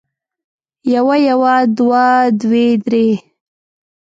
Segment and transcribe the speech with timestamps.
[0.93, 2.05] يو يوه دوه
[2.39, 3.07] دوې درې